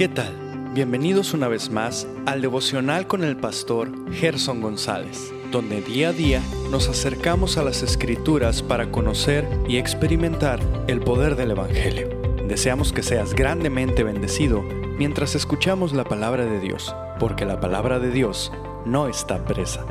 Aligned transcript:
¿Qué 0.00 0.08
tal? 0.08 0.34
Bienvenidos 0.72 1.34
una 1.34 1.46
vez 1.46 1.68
más 1.68 2.08
al 2.24 2.40
devocional 2.40 3.06
con 3.06 3.22
el 3.22 3.36
pastor 3.36 3.92
Gerson 4.14 4.62
González, 4.62 5.30
donde 5.50 5.82
día 5.82 6.08
a 6.08 6.12
día 6.14 6.40
nos 6.70 6.88
acercamos 6.88 7.58
a 7.58 7.62
las 7.62 7.82
escrituras 7.82 8.62
para 8.62 8.90
conocer 8.90 9.46
y 9.68 9.76
experimentar 9.76 10.58
el 10.88 11.00
poder 11.00 11.36
del 11.36 11.50
Evangelio. 11.50 12.08
Deseamos 12.48 12.94
que 12.94 13.02
seas 13.02 13.34
grandemente 13.34 14.02
bendecido 14.02 14.62
mientras 14.96 15.34
escuchamos 15.34 15.92
la 15.92 16.04
palabra 16.04 16.46
de 16.46 16.60
Dios, 16.60 16.96
porque 17.18 17.44
la 17.44 17.60
palabra 17.60 17.98
de 17.98 18.10
Dios 18.10 18.50
no 18.86 19.06
está 19.06 19.44
presa. 19.44 19.84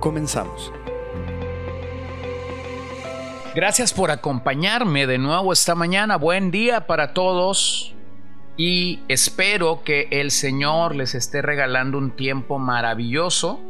Comenzamos. 0.00 0.72
Gracias 3.54 3.92
por 3.92 4.10
acompañarme 4.10 5.06
de 5.06 5.18
nuevo 5.18 5.52
esta 5.52 5.76
mañana. 5.76 6.16
Buen 6.16 6.50
día 6.50 6.88
para 6.88 7.14
todos 7.14 7.94
y 8.56 9.00
espero 9.08 9.82
que 9.82 10.08
el 10.10 10.30
Señor 10.30 10.94
les 10.94 11.14
esté 11.14 11.42
regalando 11.42 11.98
un 11.98 12.10
tiempo 12.10 12.58
maravilloso, 12.58 13.60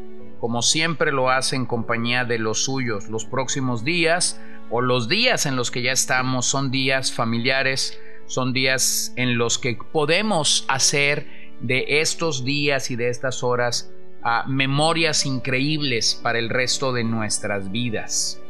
como 0.40 0.60
siempre 0.60 1.12
lo 1.12 1.30
hace 1.30 1.54
en 1.54 1.66
compañía 1.66 2.24
de 2.24 2.38
los 2.38 2.64
suyos. 2.64 3.08
Los 3.08 3.24
próximos 3.24 3.84
días 3.84 4.40
o 4.70 4.80
los 4.80 5.08
días 5.08 5.46
en 5.46 5.54
los 5.54 5.70
que 5.70 5.82
ya 5.82 5.92
estamos 5.92 6.46
son 6.46 6.72
días 6.72 7.12
familiares, 7.12 7.98
son 8.26 8.52
días 8.52 9.12
en 9.16 9.38
los 9.38 9.58
que 9.58 9.78
podemos 9.92 10.64
hacer 10.68 11.28
de 11.60 12.00
estos 12.00 12.44
días 12.44 12.90
y 12.90 12.96
de 12.96 13.08
estas 13.08 13.44
horas 13.44 13.92
ah, 14.24 14.44
memorias 14.48 15.26
increíbles 15.26 16.18
para 16.20 16.40
el 16.40 16.48
resto 16.48 16.92
de 16.92 17.04
nuestras 17.04 17.70
vidas. 17.70 18.41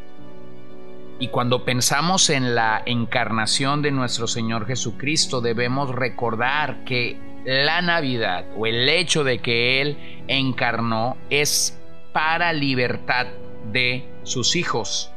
Y 1.23 1.29
cuando 1.29 1.65
pensamos 1.65 2.31
en 2.31 2.57
la 2.57 2.83
encarnación 2.85 3.81
de 3.81 3.93
nuestro 3.93 4.27
Señor 4.27 4.67
Jesucristo, 4.67 5.41
debemos 5.41 5.95
recordar 5.95 6.83
que 6.83 7.17
la 7.45 7.81
Navidad 7.81 8.45
o 8.57 8.67
el 8.67 8.89
hecho 8.89 9.23
de 9.23 9.39
que 9.39 9.81
Él 9.81 10.25
encarnó 10.27 11.17
es 11.31 11.79
para 12.13 12.53
libertad 12.53 13.29
de 13.71 14.05
sus 14.25 14.57
hijos. 14.57 15.13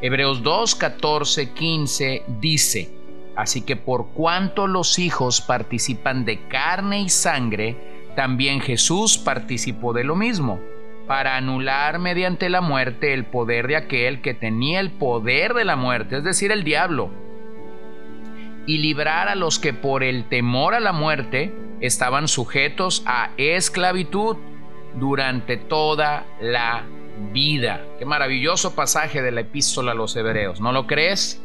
Hebreos 0.00 0.42
2, 0.42 0.76
14, 0.76 1.52
15 1.52 2.22
dice, 2.40 2.90
Así 3.36 3.60
que 3.60 3.76
por 3.76 4.12
cuanto 4.12 4.66
los 4.66 4.98
hijos 4.98 5.42
participan 5.42 6.24
de 6.24 6.48
carne 6.48 7.02
y 7.02 7.10
sangre, 7.10 7.76
también 8.16 8.62
Jesús 8.62 9.18
participó 9.18 9.92
de 9.92 10.04
lo 10.04 10.16
mismo 10.16 10.58
para 11.10 11.36
anular 11.36 11.98
mediante 11.98 12.48
la 12.48 12.60
muerte 12.60 13.12
el 13.12 13.24
poder 13.24 13.66
de 13.66 13.74
aquel 13.74 14.22
que 14.22 14.32
tenía 14.32 14.78
el 14.78 14.92
poder 14.92 15.54
de 15.54 15.64
la 15.64 15.74
muerte, 15.74 16.18
es 16.18 16.22
decir, 16.22 16.52
el 16.52 16.62
diablo, 16.62 17.10
y 18.64 18.78
librar 18.78 19.26
a 19.26 19.34
los 19.34 19.58
que 19.58 19.72
por 19.72 20.04
el 20.04 20.28
temor 20.28 20.72
a 20.72 20.78
la 20.78 20.92
muerte 20.92 21.52
estaban 21.80 22.28
sujetos 22.28 23.02
a 23.06 23.30
esclavitud 23.38 24.36
durante 24.94 25.56
toda 25.56 26.26
la 26.40 26.84
vida. 27.32 27.84
Qué 27.98 28.04
maravilloso 28.04 28.76
pasaje 28.76 29.20
de 29.20 29.32
la 29.32 29.40
epístola 29.40 29.90
a 29.90 29.96
los 29.96 30.14
hebreos, 30.14 30.60
¿no 30.60 30.70
lo 30.70 30.86
crees? 30.86 31.42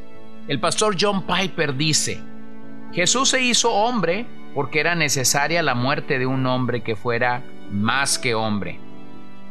El 0.47 0.59
pastor 0.59 0.95
John 1.01 1.25
Piper 1.25 1.75
dice, 1.75 2.21
Jesús 2.93 3.29
se 3.29 3.41
hizo 3.41 3.73
hombre 3.73 4.27
porque 4.53 4.79
era 4.79 4.93
necesaria 4.93 5.63
la 5.63 5.73
muerte 5.73 6.19
de 6.19 6.27
un 6.27 6.45
hombre 6.45 6.83
que 6.83 6.95
fuera 6.95 7.41
más 7.71 8.19
que 8.19 8.35
hombre. 8.35 8.84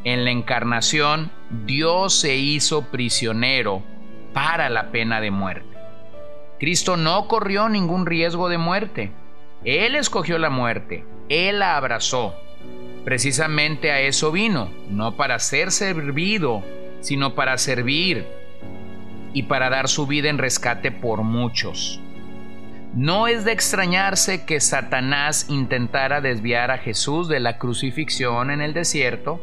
En 0.04 0.26
la 0.26 0.30
encarnación, 0.30 1.30
Dios 1.64 2.20
se 2.20 2.36
hizo 2.36 2.90
prisionero 2.90 3.82
para 4.34 4.68
la 4.68 4.90
pena 4.90 5.22
de 5.22 5.30
muerte. 5.30 5.74
Cristo 6.60 6.98
no 6.98 7.26
corrió 7.26 7.70
ningún 7.70 8.04
riesgo 8.04 8.50
de 8.50 8.58
muerte. 8.58 9.12
Él 9.64 9.94
escogió 9.94 10.36
la 10.36 10.50
muerte, 10.50 11.06
Él 11.30 11.60
la 11.60 11.78
abrazó. 11.78 12.34
Precisamente 13.06 13.92
a 13.92 14.00
eso 14.00 14.30
vino, 14.30 14.70
no 14.90 15.16
para 15.16 15.38
ser 15.38 15.70
servido, 15.70 16.62
sino 17.00 17.34
para 17.34 17.56
servir 17.56 18.26
y 19.32 19.44
para 19.44 19.70
dar 19.70 19.88
su 19.88 20.06
vida 20.06 20.28
en 20.28 20.36
rescate 20.36 20.92
por 20.92 21.22
muchos. 21.22 21.98
No 22.94 23.26
es 23.26 23.46
de 23.46 23.52
extrañarse 23.52 24.44
que 24.44 24.60
Satanás 24.60 25.46
intentara 25.48 26.20
desviar 26.20 26.70
a 26.70 26.78
Jesús 26.78 27.26
de 27.26 27.40
la 27.40 27.56
crucifixión 27.56 28.50
en 28.50 28.60
el 28.60 28.74
desierto 28.74 29.40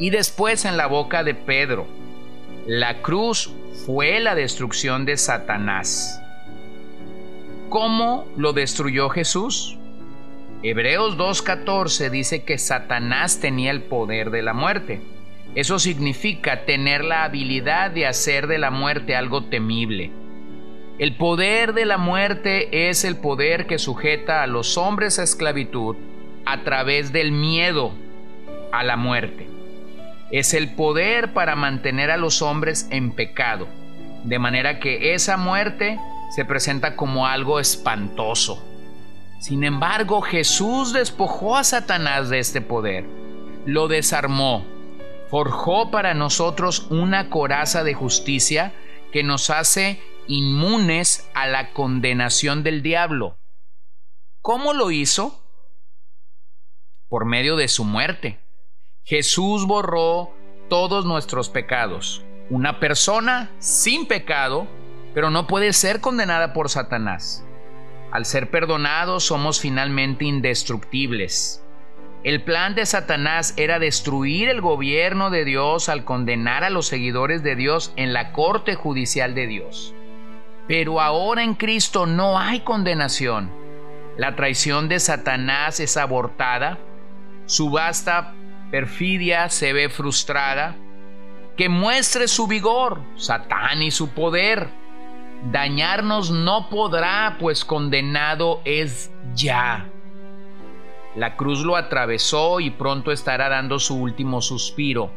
y 0.00 0.08
después 0.08 0.64
en 0.64 0.78
la 0.78 0.86
boca 0.86 1.22
de 1.22 1.34
Pedro. 1.34 1.86
La 2.66 3.02
cruz 3.02 3.52
fue 3.84 4.18
la 4.18 4.34
destrucción 4.34 5.04
de 5.04 5.16
Satanás. 5.18 6.20
¿Cómo 7.68 8.26
lo 8.36 8.52
destruyó 8.52 9.10
Jesús? 9.10 9.76
Hebreos 10.62 11.16
2.14 11.16 12.10
dice 12.10 12.44
que 12.44 12.58
Satanás 12.58 13.40
tenía 13.40 13.70
el 13.70 13.82
poder 13.82 14.30
de 14.30 14.42
la 14.42 14.54
muerte. 14.54 15.00
Eso 15.54 15.78
significa 15.78 16.64
tener 16.64 17.04
la 17.04 17.24
habilidad 17.24 17.90
de 17.90 18.06
hacer 18.06 18.46
de 18.46 18.58
la 18.58 18.70
muerte 18.70 19.14
algo 19.14 19.44
temible. 19.44 20.12
El 20.98 21.16
poder 21.16 21.72
de 21.74 21.86
la 21.86 21.98
muerte 21.98 22.88
es 22.88 23.04
el 23.04 23.16
poder 23.16 23.66
que 23.66 23.78
sujeta 23.78 24.42
a 24.42 24.46
los 24.46 24.76
hombres 24.78 25.18
a 25.18 25.22
esclavitud 25.22 25.96
a 26.46 26.62
través 26.62 27.12
del 27.12 27.32
miedo 27.32 27.92
a 28.72 28.82
la 28.82 28.96
muerte 28.96 29.49
es 30.30 30.54
el 30.54 30.74
poder 30.74 31.32
para 31.32 31.56
mantener 31.56 32.10
a 32.10 32.16
los 32.16 32.42
hombres 32.42 32.86
en 32.90 33.12
pecado, 33.12 33.66
de 34.24 34.38
manera 34.38 34.78
que 34.78 35.14
esa 35.14 35.36
muerte 35.36 35.98
se 36.30 36.44
presenta 36.44 36.96
como 36.96 37.26
algo 37.26 37.58
espantoso. 37.58 38.64
Sin 39.40 39.64
embargo, 39.64 40.20
Jesús 40.20 40.92
despojó 40.92 41.56
a 41.56 41.64
Satanás 41.64 42.28
de 42.28 42.38
este 42.38 42.60
poder, 42.60 43.06
lo 43.66 43.88
desarmó, 43.88 44.64
forjó 45.28 45.90
para 45.90 46.14
nosotros 46.14 46.86
una 46.90 47.30
coraza 47.30 47.82
de 47.82 47.94
justicia 47.94 48.72
que 49.12 49.22
nos 49.22 49.50
hace 49.50 50.00
inmunes 50.28 51.28
a 51.34 51.46
la 51.46 51.72
condenación 51.72 52.62
del 52.62 52.82
diablo. 52.82 53.38
¿Cómo 54.42 54.72
lo 54.72 54.90
hizo? 54.90 55.42
Por 57.08 57.24
medio 57.24 57.56
de 57.56 57.68
su 57.68 57.84
muerte. 57.84 58.38
Jesús 59.04 59.66
borró 59.66 60.30
todos 60.68 61.04
nuestros 61.04 61.48
pecados. 61.48 62.24
Una 62.48 62.78
persona 62.80 63.50
sin 63.58 64.06
pecado, 64.06 64.66
pero 65.14 65.30
no 65.30 65.46
puede 65.46 65.72
ser 65.72 66.00
condenada 66.00 66.52
por 66.52 66.68
Satanás. 66.68 67.44
Al 68.12 68.24
ser 68.24 68.50
perdonados 68.50 69.24
somos 69.24 69.60
finalmente 69.60 70.24
indestructibles. 70.24 71.64
El 72.22 72.42
plan 72.42 72.74
de 72.74 72.84
Satanás 72.84 73.54
era 73.56 73.78
destruir 73.78 74.48
el 74.48 74.60
gobierno 74.60 75.30
de 75.30 75.44
Dios 75.44 75.88
al 75.88 76.04
condenar 76.04 76.64
a 76.64 76.70
los 76.70 76.86
seguidores 76.86 77.42
de 77.42 77.56
Dios 77.56 77.92
en 77.96 78.12
la 78.12 78.32
corte 78.32 78.74
judicial 78.74 79.34
de 79.34 79.46
Dios. 79.46 79.94
Pero 80.68 81.00
ahora 81.00 81.42
en 81.42 81.54
Cristo 81.54 82.06
no 82.06 82.38
hay 82.38 82.60
condenación. 82.60 83.50
La 84.18 84.36
traición 84.36 84.88
de 84.88 85.00
Satanás 85.00 85.80
es 85.80 85.96
abortada, 85.96 86.78
su 87.46 87.70
vasta 87.70 88.34
perfidia 88.70 89.48
se 89.48 89.72
ve 89.72 89.88
frustrada, 89.88 90.76
que 91.56 91.68
muestre 91.68 92.28
su 92.28 92.46
vigor, 92.46 93.02
Satán 93.16 93.82
y 93.82 93.90
su 93.90 94.10
poder. 94.10 94.68
Dañarnos 95.52 96.30
no 96.30 96.68
podrá, 96.70 97.36
pues 97.38 97.64
condenado 97.64 98.60
es 98.64 99.10
ya. 99.34 99.88
La 101.16 101.36
cruz 101.36 101.64
lo 101.64 101.76
atravesó 101.76 102.60
y 102.60 102.70
pronto 102.70 103.10
estará 103.10 103.48
dando 103.48 103.78
su 103.78 103.96
último 103.96 104.42
suspiro. 104.42 105.10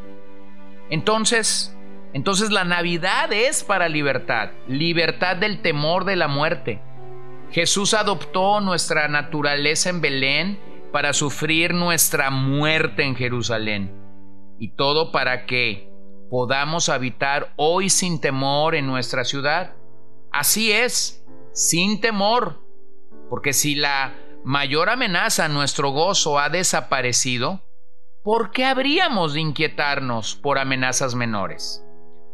Entonces, 0.90 1.78
entonces 2.14 2.52
la 2.52 2.64
Navidad 2.64 3.32
es 3.32 3.64
para 3.64 3.90
libertad, 3.90 4.52
libertad 4.68 5.38
del 5.38 5.62
temor 5.62 6.06
de 6.06 6.16
la 6.16 6.28
muerte. 6.28 6.82
Jesús 7.52 7.94
adoptó 7.94 8.60
nuestra 8.62 9.08
naturaleza 9.08 9.90
en 9.90 10.02
Belén 10.02 10.73
para 10.94 11.12
sufrir 11.14 11.74
nuestra 11.74 12.30
muerte 12.30 13.04
en 13.04 13.16
Jerusalén. 13.16 14.00
Y 14.60 14.76
todo 14.76 15.12
para 15.12 15.48
que 15.48 15.92
podamos 16.30 16.88
habitar 16.88 17.52
hoy 17.56 17.90
sin 17.90 18.22
temor 18.22 18.76
en 18.76 18.86
nuestra 18.86 19.24
ciudad. 19.24 19.76
Así 20.32 20.72
es, 20.72 21.26
sin 21.52 22.00
temor, 22.00 22.62
porque 23.28 23.54
si 23.54 23.74
la 23.74 24.14
mayor 24.46 24.90
amenaza 24.90 25.46
a 25.46 25.50
nuestro 25.50 25.90
gozo 25.90 26.38
ha 26.38 26.50
desaparecido, 26.50 27.64
¿por 28.24 28.52
qué 28.52 28.64
habríamos 28.64 29.34
de 29.34 29.42
inquietarnos 29.42 30.36
por 30.36 30.60
amenazas 30.60 31.16
menores? 31.16 31.84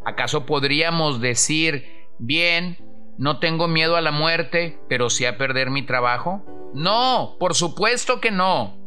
¿Acaso 0.06 0.45
podríamos 0.45 1.21
decir, 1.21 2.09
bien, 2.19 2.77
no 3.17 3.39
tengo 3.39 3.69
miedo 3.69 3.95
a 3.95 4.01
la 4.01 4.11
muerte, 4.11 4.81
pero 4.89 5.09
sí 5.09 5.25
a 5.25 5.38
perder 5.38 5.69
mi 5.69 5.83
trabajo? 5.83 6.44
No, 6.74 7.36
por 7.39 7.56
supuesto 7.56 8.21
que 8.21 8.31
no. 8.31 8.77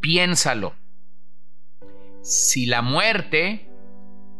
Piénsalo. 0.00 0.74
Si 2.22 2.66
la 2.66 2.82
muerte 2.82 3.68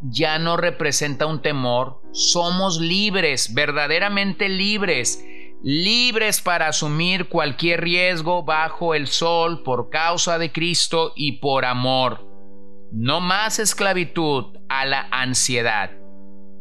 ya 0.02 0.38
no 0.38 0.56
representa 0.56 1.26
un 1.26 1.42
temor, 1.42 2.00
somos 2.12 2.80
libres, 2.80 3.54
verdaderamente 3.54 4.48
libres, 4.48 5.24
libres 5.62 6.40
para 6.40 6.68
asumir 6.68 7.28
cualquier 7.28 7.80
riesgo 7.82 8.42
bajo 8.42 8.94
el 8.94 9.06
sol 9.06 9.62
por 9.62 9.90
causa 9.90 10.38
de 10.38 10.52
Cristo 10.52 11.12
y 11.16 11.38
por 11.38 11.64
amor. 11.64 12.28
No 12.92 13.20
más 13.20 13.58
esclavitud 13.58 14.58
a 14.68 14.84
la 14.84 15.08
ansiedad. 15.10 15.90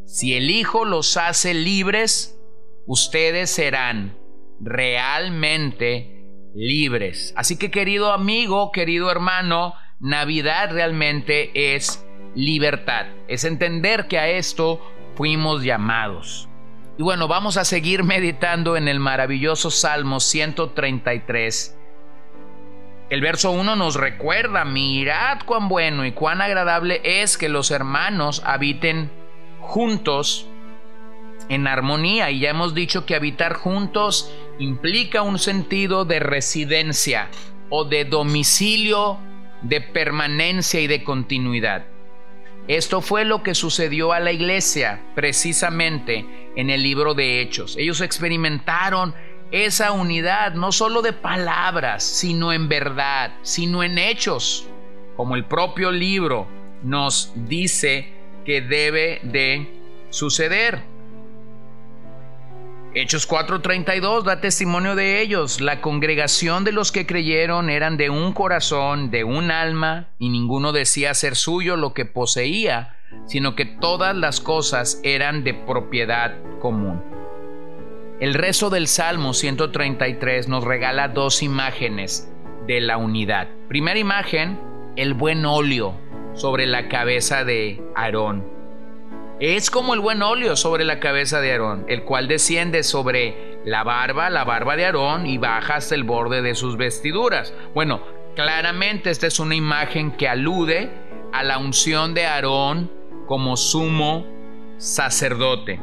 Si 0.06 0.36
el 0.36 0.50
Hijo 0.50 0.86
los 0.86 1.18
hace 1.18 1.54
libres, 1.54 2.40
ustedes 2.86 3.50
serán 3.50 4.18
realmente 4.60 6.21
libres. 6.54 7.34
Así 7.36 7.58
que 7.58 7.72
querido 7.72 8.12
amigo, 8.12 8.72
querido 8.72 9.12
hermano, 9.12 9.74
Navidad 10.00 10.72
realmente 10.72 11.76
es 11.76 12.06
libertad. 12.36 13.08
Es 13.28 13.44
entender 13.44 14.08
que 14.08 14.20
a 14.20 14.28
esto 14.28 14.82
fuimos 15.16 15.64
llamados. 15.64 16.48
Y 16.98 17.04
bueno, 17.04 17.28
vamos 17.28 17.58
a 17.58 17.66
seguir 17.66 18.04
meditando 18.06 18.78
en 18.78 18.88
el 18.88 19.00
maravilloso 19.00 19.72
Salmo 19.72 20.20
133. 20.20 21.78
El 23.10 23.20
verso 23.20 23.52
1 23.52 23.76
nos 23.76 23.96
recuerda, 23.96 24.64
mirad 24.64 25.40
cuán 25.46 25.68
bueno 25.68 26.06
y 26.06 26.14
cuán 26.14 26.42
agradable 26.42 27.02
es 27.04 27.38
que 27.38 27.50
los 27.50 27.70
hermanos 27.70 28.42
habiten 28.46 29.12
juntos 29.60 30.48
en 31.50 31.68
armonía. 31.68 32.32
Y 32.32 32.40
ya 32.40 32.52
hemos 32.52 32.74
dicho 32.74 33.06
que 33.06 33.16
habitar 33.16 33.56
juntos 33.56 34.34
implica 34.60 35.22
un 35.22 35.40
sentido 35.40 36.06
de 36.06 36.20
residencia 36.20 37.30
o 37.70 37.86
de 37.86 38.06
domicilio, 38.06 39.18
de 39.62 39.82
permanencia 39.82 40.80
y 40.80 40.88
de 40.88 41.04
continuidad. 41.04 41.86
Esto 42.68 43.02
fue 43.02 43.26
lo 43.26 43.44
que 43.44 43.56
sucedió 43.56 44.14
a 44.14 44.20
la 44.20 44.32
iglesia 44.32 45.02
precisamente 45.16 46.26
en 46.56 46.70
el 46.70 46.84
libro 46.84 47.14
de 47.14 47.42
Hechos. 47.42 47.76
Ellos 47.78 48.02
experimentaron 48.02 49.16
esa 49.52 49.92
unidad 49.92 50.54
no 50.54 50.72
solo 50.72 51.02
de 51.02 51.14
palabras, 51.14 52.04
sino 52.04 52.54
en 52.54 52.70
verdad, 52.70 53.34
sino 53.42 53.84
en 53.84 53.98
hechos, 53.98 54.68
como 55.18 55.36
el 55.36 55.46
propio 55.46 55.92
libro 55.92 56.48
nos 56.84 57.34
dice 57.36 58.14
que 58.46 58.62
debe 58.62 59.20
de 59.24 59.68
suceder. 60.10 60.91
Hechos 62.94 63.26
4:32 63.26 64.26
da 64.26 64.42
testimonio 64.42 64.96
de 64.96 65.22
ellos. 65.22 65.62
La 65.62 65.80
congregación 65.80 66.66
de 66.66 66.74
los 66.74 66.92
que 66.92 67.06
creyeron 67.06 67.70
eran 67.70 67.96
de 67.96 68.10
un 68.10 68.34
corazón, 68.34 69.12
de 69.12 69.24
un 69.24 69.50
alma, 69.50 70.10
y 70.20 70.28
ninguno 70.28 70.74
decía 70.74 71.14
ser 71.14 71.38
suyo 71.38 71.78
lo 71.78 71.94
que 71.94 72.04
poseía, 72.04 72.98
sino 73.28 73.56
que 73.56 73.66
todas 73.66 74.14
las 74.14 74.42
cosas 74.42 75.00
eran 75.06 75.46
de 75.46 75.54
propiedad 75.54 76.36
común. 76.60 77.02
El 78.20 78.34
rezo 78.34 78.70
del 78.70 78.88
Salmo 78.88 79.34
133 79.34 80.50
nos 80.50 80.66
regala 80.66 81.08
dos 81.08 81.44
imágenes 81.44 82.30
de 82.68 82.82
la 82.82 82.98
unidad. 82.98 83.48
Primera 83.70 84.00
imagen, 84.00 84.60
el 84.98 85.14
buen 85.14 85.46
óleo 85.46 85.96
sobre 86.34 86.68
la 86.68 86.90
cabeza 86.90 87.46
de 87.46 87.82
Aarón 87.96 88.61
es 89.42 89.72
como 89.72 89.96
el 89.96 90.02
buen 90.02 90.22
óleo 90.22 90.56
sobre 90.56 90.86
la 90.86 91.00
cabeza 91.00 91.42
de 91.42 91.52
Aarón, 91.52 91.86
el 91.88 92.04
cual 92.04 92.28
desciende 92.28 92.84
sobre 92.84 93.60
la 93.66 93.84
barba, 93.84 94.30
la 94.30 94.44
barba 94.44 94.76
de 94.76 94.86
Aarón, 94.86 95.26
y 95.26 95.40
baja 95.40 95.78
hasta 95.78 95.96
el 95.96 96.04
borde 96.04 96.44
de 96.44 96.54
sus 96.54 96.78
vestiduras. 96.78 97.52
Bueno, 97.74 98.04
claramente 98.36 99.10
esta 99.10 99.26
es 99.26 99.40
una 99.40 99.56
imagen 99.56 100.12
que 100.12 100.28
alude 100.28 100.92
a 101.34 101.42
la 101.42 101.58
unción 101.58 102.14
de 102.14 102.28
Aarón 102.28 102.92
como 103.26 103.58
sumo 103.58 104.28
sacerdote. 104.78 105.82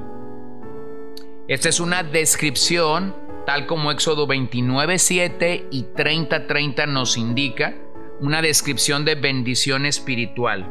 Esta 1.49 1.69
es 1.69 1.81
una 1.81 2.05
descripción, 2.05 3.13
tal 3.45 3.67
como 3.67 3.91
Éxodo 3.91 4.29
29.7 4.29 5.67
y 5.73 5.83
30.30 5.83 6.87
nos 6.87 7.17
indica, 7.17 7.75
una 8.21 8.41
descripción 8.41 9.05
de 9.05 9.17
bendición 9.17 9.85
espiritual. 9.85 10.71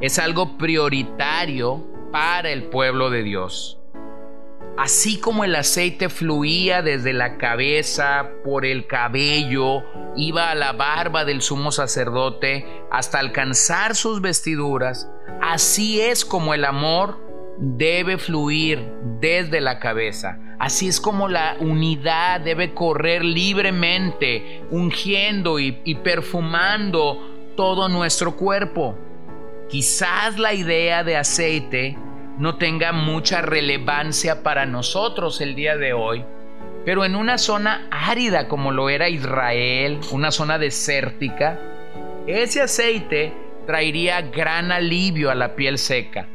Es 0.00 0.18
algo 0.18 0.56
prioritario 0.56 1.93
para 2.14 2.50
el 2.50 2.62
pueblo 2.66 3.10
de 3.10 3.24
Dios. 3.24 3.80
Así 4.78 5.18
como 5.18 5.42
el 5.42 5.56
aceite 5.56 6.08
fluía 6.08 6.80
desde 6.80 7.12
la 7.12 7.38
cabeza, 7.38 8.30
por 8.44 8.64
el 8.64 8.86
cabello, 8.86 9.82
iba 10.14 10.52
a 10.52 10.54
la 10.54 10.74
barba 10.74 11.24
del 11.24 11.42
sumo 11.42 11.72
sacerdote 11.72 12.84
hasta 12.92 13.18
alcanzar 13.18 13.96
sus 13.96 14.20
vestiduras, 14.20 15.10
así 15.42 16.00
es 16.00 16.24
como 16.24 16.54
el 16.54 16.64
amor 16.64 17.18
debe 17.58 18.16
fluir 18.16 18.92
desde 19.20 19.60
la 19.60 19.80
cabeza. 19.80 20.38
Así 20.60 20.86
es 20.86 21.00
como 21.00 21.26
la 21.26 21.56
unidad 21.58 22.42
debe 22.42 22.74
correr 22.74 23.24
libremente, 23.24 24.62
ungiendo 24.70 25.58
y, 25.58 25.72
perfumando 26.04 27.52
todo 27.56 27.88
nuestro 27.88 28.36
cuerpo. 28.36 28.96
Quizás 29.68 30.38
la 30.38 30.54
idea 30.54 31.04
de 31.04 31.16
aceite 31.16 31.96
no 32.38 32.56
tenga 32.56 32.92
mucha 32.92 33.40
relevancia 33.40 34.42
para 34.42 34.66
nosotros 34.66 35.40
el 35.40 35.54
día 35.54 35.76
de 35.76 35.92
hoy, 35.92 36.24
pero 36.84 37.04
en 37.04 37.16
una 37.16 37.38
zona 37.38 37.88
árida 37.90 38.48
como 38.48 38.72
lo 38.72 38.90
era 38.90 39.08
Israel, 39.08 40.00
una 40.10 40.30
zona 40.30 40.58
desértica, 40.58 41.58
ese 42.26 42.60
aceite 42.60 43.32
traería 43.66 44.20
gran 44.20 44.70
alivio 44.70 45.30
a 45.30 45.34
la 45.34 45.56
piel 45.56 45.78
seca, 45.78 46.28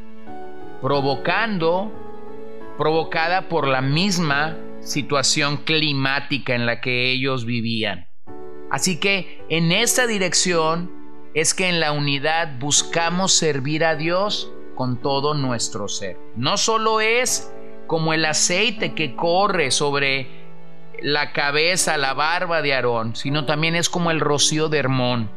provocando, 0.80 1.92
provocada 2.76 3.48
por 3.48 3.68
la 3.68 3.80
misma 3.80 4.56
situación 4.80 5.58
climática 5.58 6.54
en 6.54 6.66
la 6.66 6.80
que 6.80 7.10
ellos 7.10 7.44
vivían. 7.44 8.08
Así 8.70 8.98
que 8.98 9.44
en 9.48 9.72
esta 9.72 10.06
dirección 10.06 10.99
es 11.34 11.54
que 11.54 11.68
en 11.68 11.80
la 11.80 11.92
unidad 11.92 12.58
buscamos 12.58 13.32
servir 13.32 13.84
a 13.84 13.96
Dios 13.96 14.50
con 14.74 15.00
todo 15.00 15.34
nuestro 15.34 15.88
ser. 15.88 16.16
No 16.36 16.56
solo 16.56 17.00
es 17.00 17.52
como 17.86 18.12
el 18.12 18.24
aceite 18.24 18.94
que 18.94 19.14
corre 19.14 19.70
sobre 19.70 20.28
la 21.02 21.32
cabeza, 21.32 21.96
la 21.96 22.14
barba 22.14 22.62
de 22.62 22.74
Aarón, 22.74 23.16
sino 23.16 23.46
también 23.46 23.74
es 23.74 23.88
como 23.88 24.10
el 24.10 24.20
rocío 24.20 24.68
de 24.68 24.78
Hermón. 24.78 25.30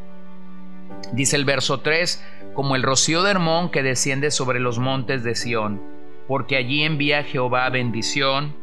Dice 1.13 1.35
el 1.35 1.45
verso 1.45 1.81
3, 1.81 2.23
como 2.53 2.75
el 2.75 2.83
rocío 2.83 3.23
de 3.23 3.31
Hermón 3.31 3.69
que 3.69 3.83
desciende 3.83 4.31
sobre 4.31 4.59
los 4.59 4.79
montes 4.79 5.23
de 5.23 5.35
Sión, 5.35 5.81
porque 6.27 6.55
allí 6.57 6.83
envía 6.83 7.23
Jehová 7.23 7.69
bendición 7.69 8.55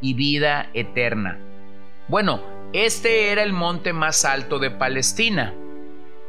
y 0.00 0.14
vida 0.14 0.70
eterna. 0.74 1.38
Bueno, 2.08 2.40
este 2.72 3.30
era 3.32 3.42
el 3.42 3.52
monte 3.52 3.92
más 3.92 4.24
alto 4.24 4.58
de 4.58 4.70
Palestina. 4.70 5.54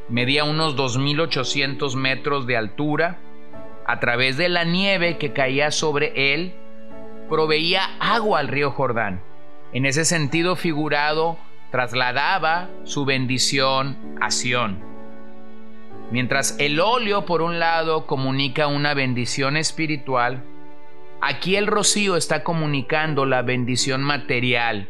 Medía 0.09 0.43
unos 0.43 0.75
2.800 0.75 1.95
metros 1.95 2.47
de 2.47 2.57
altura 2.57 3.19
a 3.85 3.99
través 3.99 4.37
de 4.37 4.49
la 4.49 4.65
nieve 4.65 5.17
que 5.17 5.33
caía 5.33 5.71
sobre 5.71 6.33
él, 6.33 6.53
proveía 7.29 7.81
agua 7.99 8.39
al 8.39 8.49
río 8.49 8.71
Jordán. 8.71 9.21
En 9.71 9.85
ese 9.85 10.05
sentido 10.05 10.55
figurado, 10.55 11.37
trasladaba 11.71 12.69
su 12.83 13.05
bendición 13.05 13.97
a 14.21 14.31
Sión. 14.31 14.79
Mientras 16.11 16.57
el 16.59 16.79
óleo, 16.79 17.25
por 17.25 17.41
un 17.41 17.59
lado, 17.59 18.05
comunica 18.05 18.67
una 18.67 18.93
bendición 18.93 19.57
espiritual, 19.57 20.43
aquí 21.21 21.55
el 21.55 21.67
rocío 21.67 22.15
está 22.15 22.43
comunicando 22.43 23.25
la 23.25 23.41
bendición 23.41 24.03
material 24.03 24.89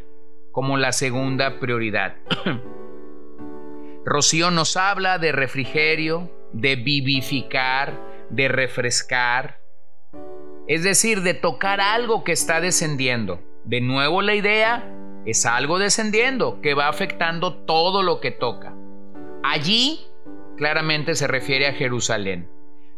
como 0.51 0.77
la 0.77 0.91
segunda 0.91 1.59
prioridad. 1.59 2.15
rocío 4.07 4.51
nos 4.51 4.77
habla 4.77 5.17
de 5.19 5.33
refrigerio, 5.33 6.31
de 6.53 6.77
vivificar, 6.77 7.99
de 8.29 8.47
refrescar, 8.47 9.59
es 10.65 10.83
decir, 10.83 11.21
de 11.23 11.33
tocar 11.33 11.81
algo 11.81 12.23
que 12.23 12.31
está 12.31 12.61
descendiendo. 12.61 13.41
De 13.65 13.81
nuevo 13.81 14.21
la 14.21 14.33
idea 14.33 14.89
es 15.25 15.45
algo 15.45 15.77
descendiendo 15.77 16.61
que 16.61 16.73
va 16.73 16.87
afectando 16.87 17.65
todo 17.65 18.01
lo 18.01 18.21
que 18.21 18.31
toca. 18.31 18.73
Allí 19.43 20.07
claramente 20.55 21.13
se 21.15 21.27
refiere 21.27 21.67
a 21.67 21.73
Jerusalén. 21.73 22.49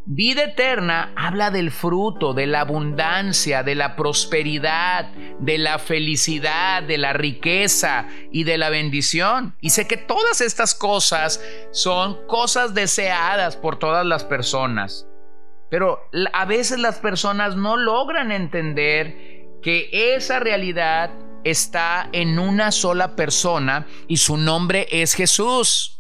Vida 0.06 0.46
eterna 0.46 1.14
habla 1.16 1.52
del 1.52 1.70
fruto, 1.72 2.34
de 2.34 2.48
la 2.48 2.62
abundancia, 2.62 3.62
de 3.62 3.76
la 3.76 3.96
prosperidad, 3.96 5.06
de 5.40 5.58
la 5.58 5.78
felicidad, 5.78 6.82
de 6.82 6.98
la 6.98 7.14
riqueza 7.14 8.08
y 8.32 8.44
de 8.44 8.58
la 8.58 8.70
bendición. 8.70 9.56
Y 9.62 9.70
sé 9.70 9.88
que 9.88 9.98
todas 9.98 10.42
estas 10.42 10.74
cosas 10.74 11.44
son 11.72 12.26
cosas 12.28 12.74
deseadas 12.74 13.56
por 13.56 13.78
todas 13.78 14.06
las 14.06 14.24
personas. 14.24 15.06
Pero 15.70 16.00
a 16.34 16.46
veces 16.46 16.80
las 16.80 16.98
personas 16.98 17.56
no 17.56 17.78
logran 17.78 18.32
entender 18.32 19.50
que 19.62 20.16
esa 20.16 20.40
realidad 20.40 21.12
está 21.44 22.10
en 22.12 22.40
una 22.40 22.72
sola 22.72 23.16
persona 23.16 23.86
y 24.08 24.18
su 24.18 24.38
nombre 24.38 24.88
es 24.90 25.14
Jesús. 25.14 25.99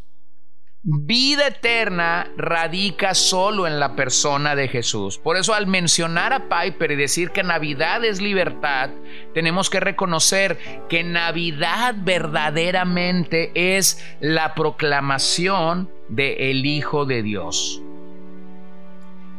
Vida 0.83 1.47
eterna 1.47 2.27
radica 2.37 3.13
solo 3.13 3.67
en 3.67 3.79
la 3.79 3.95
persona 3.95 4.55
de 4.55 4.69
Jesús. 4.69 5.17
Por 5.17 5.35
eso 5.35 5.53
al 5.53 5.67
mencionar 5.67 6.31
a 6.31 6.47
Piper 6.47 6.91
y 6.91 6.95
decir 6.95 7.31
que 7.31 7.43
Navidad 7.43 8.03
es 8.05 8.21
libertad, 8.21 8.89
tenemos 9.33 9.69
que 9.69 9.81
reconocer 9.81 10.57
que 10.87 11.03
Navidad 11.03 11.95
verdaderamente 11.97 13.51
es 13.75 14.03
la 14.21 14.55
proclamación 14.55 15.89
de 16.07 16.51
el 16.51 16.65
Hijo 16.65 17.05
de 17.05 17.23
Dios. 17.23 17.81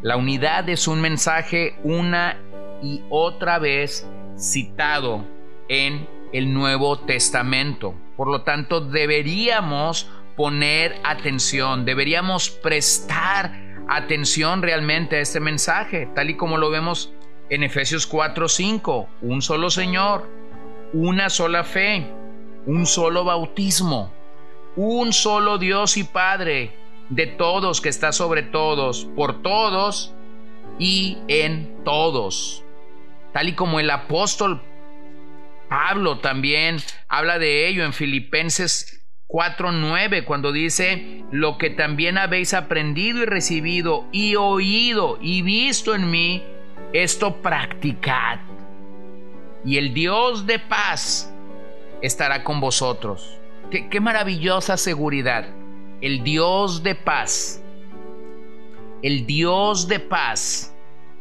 La 0.03 0.17
unidad 0.17 0.69
es 0.69 0.89
un 0.89 1.01
mensaje 1.01 1.75
una 1.85 2.39
y 2.83 3.03
otra 3.11 3.59
vez 3.59 4.07
citado 4.37 5.25
en 5.69 6.07
el 6.33 6.53
Nuevo 6.53 7.01
Testamento. 7.01 7.95
Por 8.17 8.29
lo 8.29 8.43
tanto, 8.43 8.81
deberíamos 8.81 10.11
poner 10.41 10.99
atención, 11.05 11.85
deberíamos 11.85 12.49
prestar 12.49 13.53
atención 13.91 14.63
realmente 14.63 15.17
a 15.17 15.21
este 15.21 15.39
mensaje, 15.39 16.09
tal 16.15 16.31
y 16.31 16.37
como 16.39 16.57
lo 16.57 16.71
vemos 16.71 17.13
en 17.51 17.63
Efesios 17.63 18.09
4:5, 18.09 19.07
un 19.21 19.43
solo 19.43 19.69
Señor, 19.69 20.31
una 20.95 21.29
sola 21.29 21.63
fe, 21.63 22.11
un 22.65 22.87
solo 22.87 23.23
bautismo, 23.25 24.15
un 24.77 25.13
solo 25.13 25.59
Dios 25.59 25.99
y 25.99 26.05
Padre 26.05 26.73
de 27.11 27.27
todos 27.27 27.83
que 27.83 27.91
está 27.91 28.11
sobre 28.11 28.43
todos, 28.43 29.07
por 29.15 29.43
todos 29.43 30.15
y 30.79 31.19
en 31.29 31.85
todos. 31.85 32.65
Tal 33.35 33.51
y 33.51 33.53
como 33.53 33.79
el 33.79 33.91
apóstol 33.91 34.63
Pablo 35.69 36.17
también 36.21 36.79
habla 37.09 37.39
de 37.39 37.69
ello 37.69 37.85
en 37.85 37.93
Filipenses 37.93 39.00
4.9 39.31 40.25
cuando 40.25 40.51
dice, 40.51 41.25
lo 41.31 41.57
que 41.57 41.71
también 41.71 42.19
habéis 42.19 42.53
aprendido 42.53 43.23
y 43.23 43.27
recibido 43.27 44.05
y 44.11 44.35
oído 44.35 45.19
y 45.21 45.43
visto 45.43 45.95
en 45.95 46.11
mí, 46.11 46.43
esto 46.93 47.37
practicad. 47.37 48.41
Y 49.65 49.77
el 49.77 49.95
Dios 49.95 50.47
de 50.47 50.59
paz 50.59 51.33
estará 52.03 52.43
con 52.43 52.61
vosotros. 52.61 53.39
Qué, 53.71 53.89
qué 53.89 54.01
maravillosa 54.01 54.77
seguridad. 54.77 55.47
El 56.01 56.25
Dios 56.25 56.83
de 56.83 56.97
paz. 56.97 57.63
El 59.03 59.27
Dios 59.27 59.87
de 59.87 60.01
paz 60.01 60.75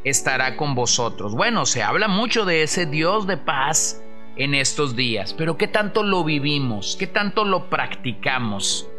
estará 0.04 0.58
con 0.58 0.74
vosotros. 0.74 1.36
Bueno, 1.36 1.68
se 1.68 1.84
habla 1.84 2.08
mucho 2.08 2.46
de 2.46 2.64
ese 2.64 2.88
Dios 2.88 3.28
de 3.28 3.38
paz 3.38 4.02
en 4.40 4.56
estos 4.56 4.96
días, 4.96 5.34
pero 5.34 5.58
¿qué 5.58 5.68
tanto 5.68 6.02
lo 6.02 6.24
vivimos? 6.24 6.96
¿Qué 6.98 7.08
tanto 7.08 7.44
lo 7.44 7.70
practicamos? 7.70 8.90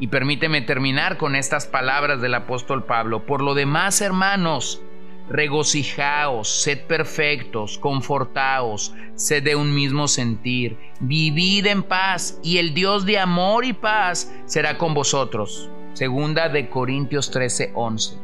Y 0.00 0.06
permíteme 0.08 0.62
terminar 0.62 1.18
con 1.18 1.36
estas 1.36 1.66
palabras 1.66 2.22
del 2.22 2.34
apóstol 2.34 2.84
Pablo. 2.84 3.26
Por 3.26 3.42
lo 3.42 3.54
demás, 3.54 4.00
hermanos, 4.00 4.80
regocijaos, 5.28 6.48
sed 6.48 6.86
perfectos, 6.86 7.76
confortaos, 7.76 8.94
sed 9.16 9.42
de 9.42 9.54
un 9.54 9.74
mismo 9.74 10.08
sentir, 10.08 10.78
vivid 11.00 11.66
en 11.66 11.82
paz, 11.82 12.40
y 12.42 12.56
el 12.56 12.72
Dios 12.72 13.04
de 13.04 13.18
amor 13.18 13.66
y 13.66 13.74
paz 13.74 14.32
será 14.46 14.78
con 14.78 14.94
vosotros. 14.94 15.68
Segunda 15.92 16.48
de 16.48 16.70
Corintios 16.70 17.30
13, 17.30 17.72
11. 17.74 18.16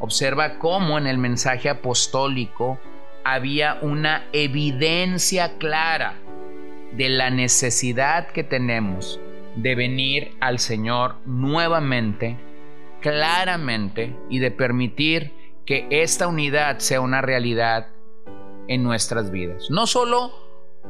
Observa 0.00 0.58
cómo 0.58 0.96
en 0.96 1.06
el 1.06 1.18
mensaje 1.18 1.68
apostólico 1.68 2.78
había 3.24 3.78
una 3.80 4.26
evidencia 4.32 5.56
clara 5.58 6.14
de 6.92 7.08
la 7.08 7.30
necesidad 7.30 8.28
que 8.28 8.44
tenemos 8.44 9.18
de 9.56 9.74
venir 9.74 10.36
al 10.40 10.58
Señor 10.58 11.16
nuevamente, 11.24 12.38
claramente, 13.00 14.16
y 14.28 14.38
de 14.38 14.50
permitir 14.50 15.32
que 15.64 15.86
esta 15.90 16.28
unidad 16.28 16.78
sea 16.78 17.00
una 17.00 17.22
realidad 17.22 17.88
en 18.68 18.82
nuestras 18.82 19.30
vidas. 19.30 19.70
No 19.70 19.86
solo 19.86 20.32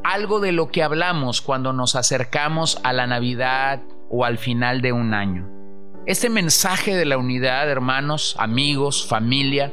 algo 0.02 0.40
de 0.40 0.52
lo 0.52 0.68
que 0.68 0.82
hablamos 0.82 1.40
cuando 1.40 1.72
nos 1.72 1.94
acercamos 1.94 2.80
a 2.82 2.92
la 2.92 3.06
Navidad 3.06 3.82
o 4.10 4.24
al 4.24 4.38
final 4.38 4.80
de 4.80 4.92
un 4.92 5.14
año. 5.14 5.48
Este 6.06 6.28
mensaje 6.28 6.94
de 6.94 7.06
la 7.06 7.16
unidad, 7.16 7.70
hermanos, 7.70 8.36
amigos, 8.38 9.06
familia, 9.06 9.72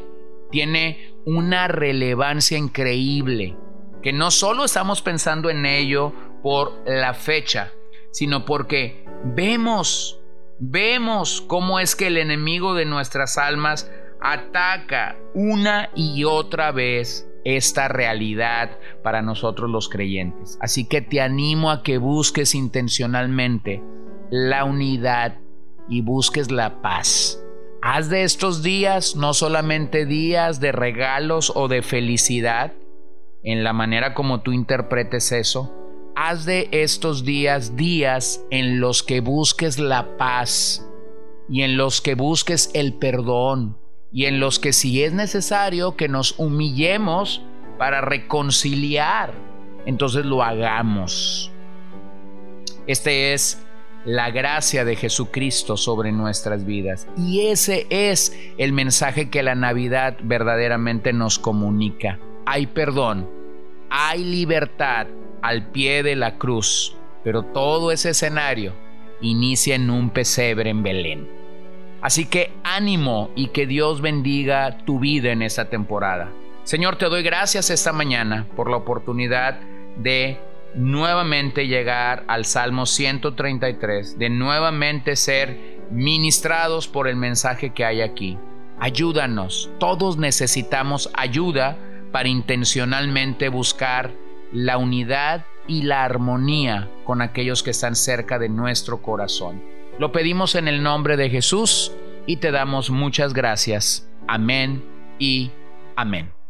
tiene 0.49 1.10
una 1.25 1.67
relevancia 1.67 2.57
increíble, 2.57 3.57
que 4.01 4.13
no 4.13 4.31
solo 4.31 4.65
estamos 4.65 5.01
pensando 5.01 5.49
en 5.49 5.65
ello 5.65 6.13
por 6.41 6.83
la 6.85 7.13
fecha, 7.13 7.71
sino 8.11 8.45
porque 8.45 9.05
vemos, 9.23 10.19
vemos 10.59 11.41
cómo 11.41 11.79
es 11.79 11.95
que 11.95 12.07
el 12.07 12.17
enemigo 12.17 12.73
de 12.73 12.85
nuestras 12.85 13.37
almas 13.37 13.91
ataca 14.21 15.17
una 15.33 15.89
y 15.95 16.23
otra 16.23 16.71
vez 16.71 17.27
esta 17.43 17.87
realidad 17.87 18.77
para 19.03 19.21
nosotros 19.21 19.69
los 19.69 19.89
creyentes. 19.89 20.57
Así 20.61 20.87
que 20.87 21.01
te 21.01 21.21
animo 21.21 21.71
a 21.71 21.83
que 21.83 21.97
busques 21.97 22.53
intencionalmente 22.53 23.83
la 24.29 24.63
unidad 24.63 25.39
y 25.89 26.01
busques 26.01 26.51
la 26.51 26.81
paz. 26.81 27.40
Haz 27.83 28.09
de 28.09 28.21
estos 28.21 28.61
días 28.61 29.15
no 29.15 29.33
solamente 29.33 30.05
días 30.05 30.59
de 30.59 30.71
regalos 30.71 31.51
o 31.55 31.67
de 31.67 31.81
felicidad, 31.81 32.73
en 33.43 33.63
la 33.63 33.73
manera 33.73 34.13
como 34.13 34.41
tú 34.41 34.51
interpretes 34.51 35.31
eso, 35.31 35.73
haz 36.15 36.45
de 36.45 36.69
estos 36.71 37.25
días 37.25 37.75
días 37.75 38.45
en 38.51 38.79
los 38.79 39.01
que 39.01 39.19
busques 39.19 39.79
la 39.79 40.15
paz 40.17 40.87
y 41.49 41.63
en 41.63 41.75
los 41.75 42.01
que 42.01 42.13
busques 42.13 42.69
el 42.75 42.93
perdón 42.93 43.79
y 44.11 44.25
en 44.25 44.39
los 44.39 44.59
que 44.59 44.73
si 44.73 45.03
es 45.03 45.13
necesario 45.13 45.95
que 45.95 46.07
nos 46.07 46.37
humillemos 46.37 47.41
para 47.79 48.01
reconciliar, 48.01 49.33
entonces 49.87 50.23
lo 50.23 50.43
hagamos. 50.43 51.51
Este 52.85 53.33
es 53.33 53.65
la 54.05 54.31
gracia 54.31 54.85
de 54.85 54.95
Jesucristo 54.95 55.77
sobre 55.77 56.11
nuestras 56.11 56.65
vidas. 56.65 57.07
Y 57.17 57.47
ese 57.47 57.87
es 57.89 58.35
el 58.57 58.73
mensaje 58.73 59.29
que 59.29 59.43
la 59.43 59.55
Navidad 59.55 60.17
verdaderamente 60.23 61.13
nos 61.13 61.39
comunica. 61.39 62.19
Hay 62.45 62.67
perdón, 62.67 63.29
hay 63.89 64.23
libertad 64.23 65.07
al 65.41 65.71
pie 65.71 66.03
de 66.03 66.15
la 66.15 66.37
cruz, 66.37 66.95
pero 67.23 67.43
todo 67.43 67.91
ese 67.91 68.11
escenario 68.11 68.73
inicia 69.21 69.75
en 69.75 69.89
un 69.89 70.09
pesebre 70.09 70.69
en 70.69 70.83
Belén. 70.83 71.29
Así 72.01 72.25
que 72.25 72.51
ánimo 72.63 73.29
y 73.35 73.49
que 73.49 73.67
Dios 73.67 74.01
bendiga 74.01 74.79
tu 74.85 74.99
vida 74.99 75.31
en 75.31 75.43
esta 75.43 75.65
temporada. 75.69 76.31
Señor, 76.63 76.95
te 76.95 77.05
doy 77.05 77.21
gracias 77.21 77.69
esta 77.69 77.93
mañana 77.93 78.47
por 78.55 78.69
la 78.69 78.77
oportunidad 78.77 79.59
de 79.97 80.39
nuevamente 80.75 81.67
llegar 81.67 82.23
al 82.27 82.45
Salmo 82.45 82.85
133, 82.85 84.17
de 84.17 84.29
nuevamente 84.29 85.15
ser 85.15 85.81
ministrados 85.91 86.87
por 86.87 87.07
el 87.07 87.15
mensaje 87.15 87.71
que 87.73 87.85
hay 87.85 88.01
aquí. 88.01 88.37
Ayúdanos, 88.79 89.69
todos 89.79 90.17
necesitamos 90.17 91.09
ayuda 91.13 91.77
para 92.11 92.29
intencionalmente 92.29 93.49
buscar 93.49 94.11
la 94.51 94.77
unidad 94.77 95.45
y 95.67 95.83
la 95.83 96.03
armonía 96.03 96.89
con 97.03 97.21
aquellos 97.21 97.63
que 97.63 97.71
están 97.71 97.95
cerca 97.95 98.39
de 98.39 98.49
nuestro 98.49 99.01
corazón. 99.01 99.61
Lo 99.99 100.11
pedimos 100.11 100.55
en 100.55 100.67
el 100.67 100.81
nombre 100.81 101.17
de 101.17 101.29
Jesús 101.29 101.91
y 102.25 102.37
te 102.37 102.51
damos 102.51 102.89
muchas 102.89 103.33
gracias. 103.33 104.09
Amén 104.27 104.83
y 105.19 105.51
amén. 105.95 106.40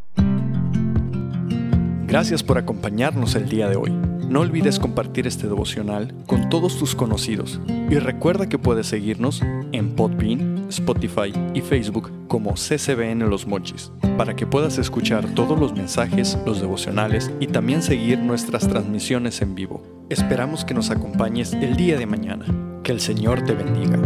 Gracias 2.12 2.44
por 2.44 2.58
acompañarnos 2.58 3.36
el 3.36 3.48
día 3.48 3.70
de 3.70 3.77
hoy. 3.77 3.89
No 3.89 4.41
olvides 4.41 4.80
compartir 4.80 5.27
este 5.27 5.48
devocional 5.48 6.13
con 6.27 6.50
todos 6.50 6.77
tus 6.77 6.94
conocidos 6.94 7.62
y 7.89 8.00
recuerda 8.00 8.50
que 8.50 8.60
puedes 8.60 8.88
seguirnos 8.88 9.41
en 9.72 9.96
Podbean, 9.96 10.65
Spotify 10.68 11.32
y 11.53 11.62
Facebook 11.62 12.12
como 12.27 12.56
CCBN 12.56 13.30
Los 13.30 13.48
Mochis 13.48 13.94
para 14.18 14.36
que 14.36 14.46
puedas 14.46 14.77
escuchar 14.77 15.25
todos 15.36 15.58
los 15.58 15.72
mensajes, 15.72 16.38
los 16.46 16.60
devocionales 16.60 17.32
y 17.39 17.48
también 17.48 17.82
seguir 17.82 18.20
nuestras 18.20 18.68
transmisiones 18.68 19.41
en 19.41 19.56
vivo. 19.56 19.82
Esperamos 20.10 20.65
que 20.65 20.74
nos 20.74 20.89
acompañes 20.89 21.53
el 21.53 21.77
día 21.77 21.98
de 21.98 22.08
mañana. 22.08 22.46
Que 22.84 22.91
el 22.91 23.00
Señor 23.00 23.46
te 23.46 23.53
bendiga. 23.53 23.98